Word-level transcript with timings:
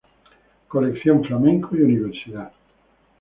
Colección 0.67 1.23
Flamenco 1.23 1.75
y 1.75 1.83
Universidad. 1.83 2.51